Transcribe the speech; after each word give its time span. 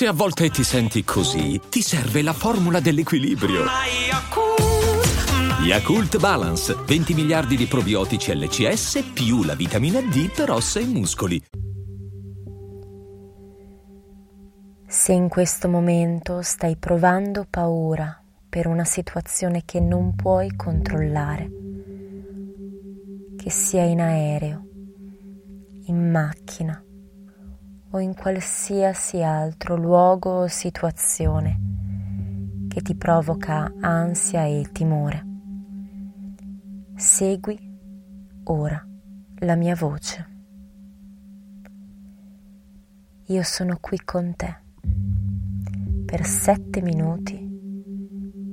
Se 0.00 0.06
a 0.06 0.14
volte 0.14 0.48
ti 0.48 0.64
senti 0.64 1.04
così, 1.04 1.60
ti 1.68 1.82
serve 1.82 2.22
la 2.22 2.32
formula 2.32 2.80
dell'equilibrio. 2.80 3.64
Yakult 5.62 6.18
Balance, 6.18 6.74
20 6.86 7.12
miliardi 7.12 7.54
di 7.54 7.66
probiotici 7.66 8.34
LCS 8.34 9.10
più 9.12 9.42
la 9.42 9.54
vitamina 9.54 10.00
D 10.00 10.32
per 10.34 10.52
ossa 10.52 10.80
e 10.80 10.86
muscoli. 10.86 11.42
Se 14.86 15.12
in 15.12 15.28
questo 15.28 15.68
momento 15.68 16.40
stai 16.40 16.76
provando 16.76 17.46
paura 17.50 18.24
per 18.48 18.68
una 18.68 18.86
situazione 18.86 19.64
che 19.66 19.80
non 19.80 20.14
puoi 20.14 20.56
controllare, 20.56 21.50
che 23.36 23.50
sia 23.50 23.82
in 23.82 24.00
aereo, 24.00 24.66
in 25.88 26.10
macchina 26.10 26.82
o 27.90 27.98
in 27.98 28.14
qualsiasi 28.14 29.22
altro 29.22 29.76
luogo 29.76 30.42
o 30.42 30.46
situazione 30.46 31.58
che 32.68 32.80
ti 32.82 32.94
provoca 32.94 33.72
ansia 33.80 34.44
e 34.44 34.68
timore, 34.72 35.26
segui 36.94 37.58
ora 38.44 38.86
la 39.40 39.54
mia 39.56 39.74
voce. 39.74 40.28
Io 43.26 43.42
sono 43.42 43.78
qui 43.80 43.98
con 44.04 44.34
te 44.36 44.56
per 46.04 46.24
sette 46.24 46.82
minuti 46.82 47.50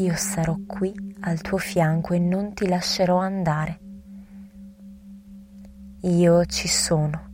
io 0.00 0.14
sarò 0.14 0.56
qui 0.64 0.94
al 1.20 1.40
tuo 1.40 1.58
fianco 1.58 2.14
e 2.14 2.20
non 2.20 2.54
ti 2.54 2.68
lascerò 2.68 3.16
andare. 3.16 3.80
Io 6.02 6.44
ci 6.44 6.68
sono. 6.68 7.27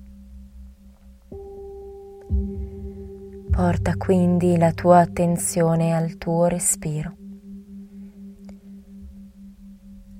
Porta 3.55 3.95
quindi 3.97 4.56
la 4.56 4.73
tua 4.73 4.98
attenzione 4.98 5.95
al 5.95 6.17
tuo 6.17 6.47
respiro. 6.47 7.15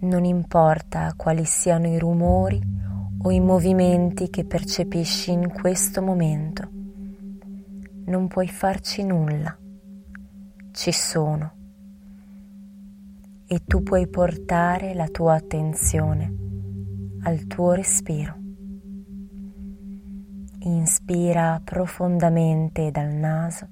Non 0.03 0.25
importa 0.25 1.12
quali 1.17 1.45
siano 1.45 1.89
i 1.89 1.98
rumori 1.98 2.62
o 3.23 3.31
i 3.33 3.41
movimenti 3.41 4.31
che 4.31 4.45
percepisci 4.45 5.33
in 5.33 5.50
questo 5.50 6.00
momento, 6.00 6.70
non 8.05 8.28
puoi 8.28 8.47
farci 8.47 9.03
nulla 9.03 9.58
ci 10.70 10.92
sono 10.92 11.53
e 13.47 13.64
tu 13.64 13.83
puoi 13.83 14.08
portare 14.08 14.95
la 14.95 15.08
tua 15.08 15.34
attenzione 15.34 16.34
al 17.23 17.47
tuo 17.47 17.73
respiro. 17.73 18.42
Inspira 20.67 21.61
profondamente 21.62 22.91
dal 22.91 23.12
naso 23.12 23.69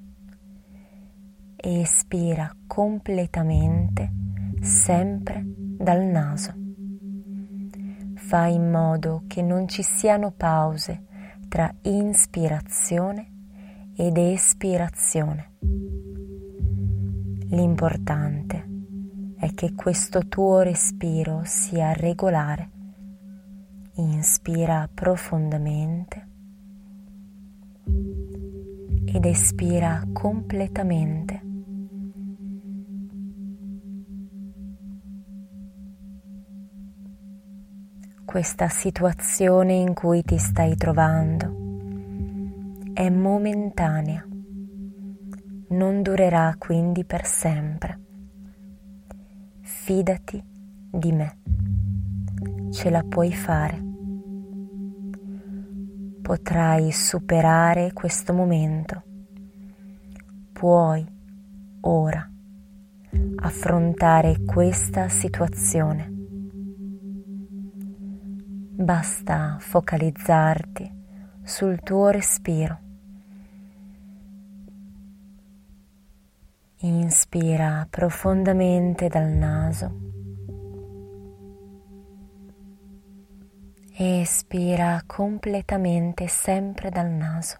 e 1.55 1.79
espira 1.79 2.55
completamente 2.67 4.11
sempre 4.61 5.41
dal 5.43 6.03
naso. 6.03 6.53
Fai 8.13 8.53
in 8.53 8.69
modo 8.69 9.23
che 9.25 9.41
non 9.41 9.67
ci 9.67 9.81
siano 9.81 10.33
pause 10.37 11.05
tra 11.47 11.73
inspirazione 11.81 13.31
ed 13.95 14.15
espirazione. 14.15 15.53
L'importante 17.47 18.67
è 19.39 19.51
che 19.55 19.73
questo 19.73 20.27
tuo 20.27 20.61
respiro 20.61 21.41
sia 21.43 21.91
regolare. 21.91 22.69
Inspira 23.95 24.87
profondamente 24.93 26.32
ed 29.13 29.25
espira 29.25 30.03
completamente. 30.11 31.41
Questa 38.25 38.67
situazione 38.67 39.73
in 39.73 39.93
cui 39.93 40.23
ti 40.23 40.37
stai 40.37 40.75
trovando 40.75 41.61
è 42.93 43.09
momentanea 43.09 44.25
non 45.73 46.01
durerà 46.01 46.55
quindi 46.57 47.03
per 47.03 47.25
sempre. 47.25 47.99
Fidati 49.61 50.43
di 50.91 51.11
me, 51.11 51.37
ce 52.71 52.89
la 52.89 53.03
puoi 53.03 53.33
fare. 53.33 53.92
Potrai 56.23 56.91
superare 56.91 57.93
questo 57.93 58.33
momento. 58.33 59.03
Puoi 60.51 61.05
ora 61.81 62.27
affrontare 63.35 64.43
questa 64.43 65.09
situazione. 65.09 66.09
Basta 68.71 69.57
focalizzarti 69.59 70.91
sul 71.43 71.79
tuo 71.81 72.09
respiro 72.09 72.79
Inspira 76.85 77.87
profondamente 77.89 79.07
dal 79.07 79.29
naso. 79.29 80.22
Espira 83.95 85.03
completamente 85.05 86.27
sempre 86.27 86.89
dal 86.89 87.11
naso. 87.11 87.59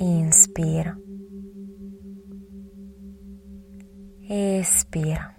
Inspira. 0.00 0.96
Espira. 4.22 5.34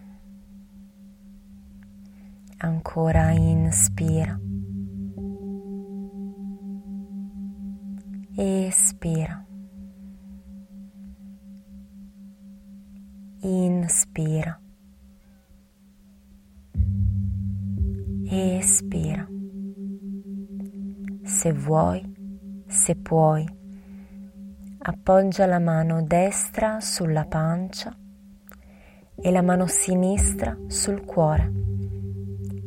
Ancora 2.59 3.34
inspira. 3.34 4.40
Espira. 8.38 9.50
Se 21.41 21.52
vuoi, 21.53 22.00
se 22.68 22.96
puoi, 22.96 23.44
appoggia 24.78 25.47
la 25.47 25.57
mano 25.57 26.03
destra 26.03 26.79
sulla 26.79 27.25
pancia 27.25 27.97
e 29.16 29.31
la 29.31 29.41
mano 29.41 29.66
sinistra 29.66 30.56
sul 30.68 31.03
cuore. 31.03 31.52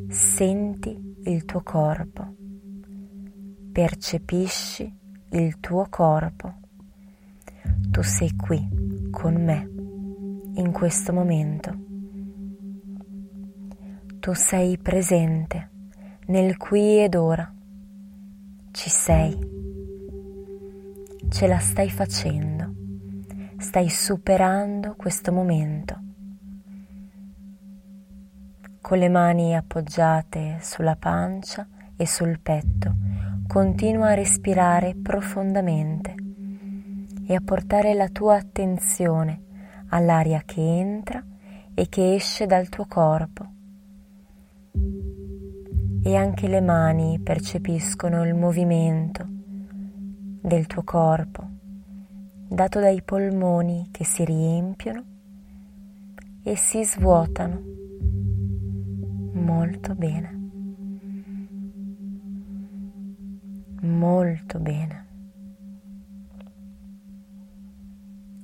Senti 0.09 1.15
il 1.23 1.45
tuo 1.45 1.63
corpo, 1.63 2.35
percepisci 3.71 4.93
il 5.29 5.57
tuo 5.61 5.87
corpo. 5.89 6.55
Tu 7.91 8.01
sei 8.01 8.35
qui 8.35 9.07
con 9.09 9.41
me 9.41 9.69
in 10.59 10.73
questo 10.73 11.13
momento. 11.13 11.73
Tu 14.19 14.33
sei 14.33 14.77
presente 14.77 15.71
nel 16.25 16.57
qui 16.57 16.99
ed 16.99 17.15
ora. 17.15 17.54
Ci 18.75 18.89
sei. 18.89 19.33
Ce 21.29 21.47
la 21.47 21.59
stai 21.59 21.89
facendo. 21.89 22.73
Stai 23.57 23.87
superando 23.87 24.95
questo 24.97 25.31
momento. 25.31 25.97
Con 28.81 28.97
le 28.97 29.07
mani 29.07 29.55
appoggiate 29.55 30.57
sulla 30.59 30.97
pancia 30.97 31.65
e 31.95 32.05
sul 32.05 32.41
petto, 32.41 32.93
continua 33.47 34.09
a 34.09 34.13
respirare 34.13 34.93
profondamente 34.93 36.13
e 37.25 37.33
a 37.33 37.41
portare 37.41 37.93
la 37.93 38.09
tua 38.09 38.35
attenzione 38.35 39.41
all'aria 39.91 40.41
che 40.45 40.59
entra 40.59 41.23
e 41.73 41.87
che 41.87 42.15
esce 42.15 42.45
dal 42.45 42.67
tuo 42.67 42.85
corpo. 42.87 43.54
E 46.07 46.15
anche 46.15 46.47
le 46.47 46.61
mani 46.61 47.19
percepiscono 47.19 48.23
il 48.25 48.35
movimento 48.35 49.25
del 49.27 50.67
tuo 50.67 50.83
corpo 50.83 51.49
dato 52.47 52.79
dai 52.79 53.01
polmoni 53.01 53.87
che 53.89 54.05
si 54.05 54.23
riempiono 54.23 55.03
e 56.43 56.55
si 56.55 56.85
svuotano 56.85 57.59
molto 59.33 59.95
bene. 59.95 60.43
Molto 63.81 64.59
bene. 64.59 65.05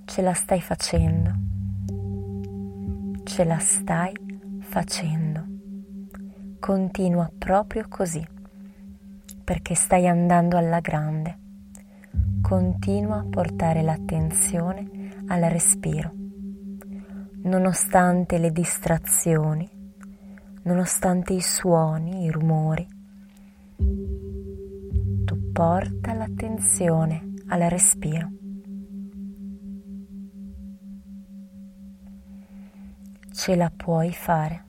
Ce 0.05 0.21
la 0.23 0.33
stai 0.33 0.61
facendo. 0.61 1.31
Ce 3.23 3.43
la 3.43 3.59
stai 3.59 4.13
facendo. 4.61 5.50
Continua 6.61 7.27
proprio 7.39 7.87
così, 7.89 8.23
perché 9.43 9.73
stai 9.73 10.07
andando 10.07 10.57
alla 10.57 10.79
grande. 10.79 11.39
continua 12.41 13.17
a 13.19 13.25
portare 13.27 13.81
l'attenzione 13.81 15.13
al 15.27 15.41
respiro, 15.43 16.11
nonostante 17.43 18.37
le 18.37 18.51
distrazioni, 18.51 19.67
nonostante 20.63 21.33
i 21.33 21.41
suoni, 21.41 22.25
i 22.25 22.29
rumori. 22.29 22.85
Tu 25.25 25.51
porta 25.51 26.13
l'attenzione 26.13 27.33
al 27.47 27.61
respiro. 27.69 28.29
Ce 33.31 33.55
la 33.55 33.71
puoi 33.75 34.11
fare. 34.11 34.65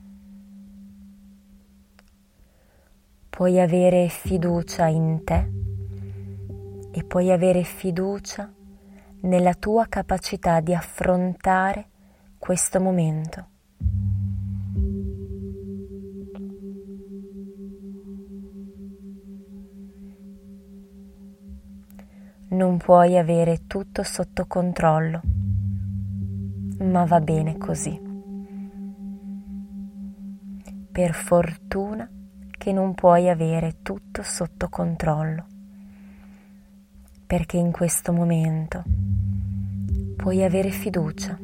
Puoi 3.35 3.59
avere 3.59 4.09
fiducia 4.09 4.85
in 4.85 5.23
te 5.23 5.51
e 6.91 7.03
puoi 7.03 7.31
avere 7.31 7.63
fiducia 7.63 8.53
nella 9.21 9.55
tua 9.55 9.87
capacità 9.87 10.59
di 10.59 10.75
affrontare 10.75 11.89
questo 12.37 12.79
momento. 12.79 13.47
Non 22.49 22.77
puoi 22.77 23.17
avere 23.17 23.65
tutto 23.65 24.03
sotto 24.03 24.45
controllo, 24.45 25.21
ma 26.81 27.03
va 27.05 27.19
bene 27.19 27.57
così. 27.57 27.99
Per 30.91 31.13
fortuna 31.15 32.07
che 32.63 32.71
non 32.71 32.93
puoi 32.93 33.27
avere 33.27 33.81
tutto 33.81 34.23
sotto 34.23 34.69
controllo 34.69 35.47
perché 37.27 37.57
in 37.57 37.73
questo 37.73 38.13
momento 38.13 38.83
puoi 40.15 40.45
avere 40.45 40.69
fiducia. 40.69 41.37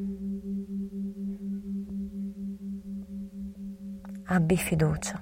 Abbi 4.27 4.55
fiducia 4.55 5.21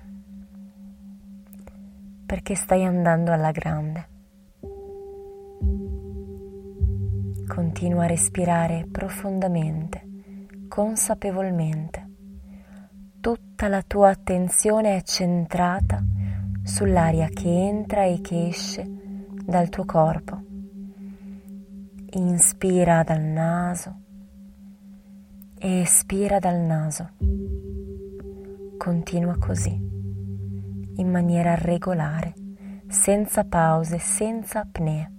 perché 2.27 2.53
stai 2.53 2.85
andando 2.85 3.31
alla 3.31 3.49
grande. 3.49 4.07
Continua 7.47 8.03
a 8.03 8.07
respirare 8.07 8.85
profondamente, 8.91 10.05
consapevolmente. 10.67 12.06
Tutta 13.19 13.67
la 13.67 13.81
tua 13.81 14.09
attenzione 14.09 14.95
è 14.95 15.01
centrata 15.01 16.03
sull'aria 16.63 17.27
che 17.27 17.49
entra 17.49 18.03
e 18.03 18.21
che 18.21 18.47
esce 18.47 18.85
dal 19.43 19.69
tuo 19.69 19.85
corpo. 19.85 20.41
Inspira 22.11 23.03
dal 23.03 23.21
naso 23.21 23.99
e 25.57 25.79
espira 25.81 26.39
dal 26.39 26.59
naso. 26.59 27.09
Continua 28.77 29.37
così, 29.37 29.71
in 29.71 31.09
maniera 31.09 31.55
regolare, 31.55 32.33
senza 32.87 33.43
pause, 33.43 33.97
senza 33.97 34.61
apnee. 34.61 35.11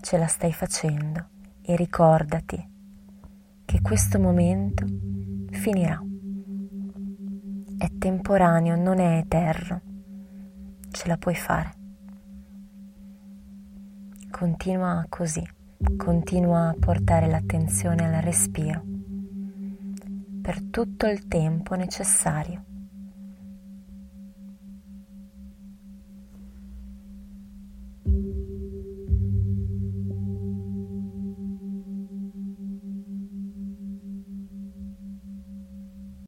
Ce 0.00 0.18
la 0.18 0.26
stai 0.26 0.52
facendo 0.52 1.28
e 1.62 1.74
ricordati 1.74 2.70
che 3.64 3.80
questo 3.80 4.20
momento 4.20 4.84
finirà. 5.52 6.00
È 7.78 7.86
temporaneo, 7.98 8.76
non 8.76 8.98
è 8.98 9.18
eterno. 9.18 9.80
Ce 10.90 11.06
la 11.06 11.16
puoi 11.16 11.34
fare. 11.34 11.70
Continua 14.30 15.06
così, 15.08 15.46
continua 15.96 16.68
a 16.68 16.76
portare 16.78 17.28
l'attenzione 17.28 18.04
al 18.04 18.22
respiro 18.22 18.82
per 20.42 20.60
tutto 20.60 21.06
il 21.06 21.28
tempo 21.28 21.76
necessario 21.76 22.64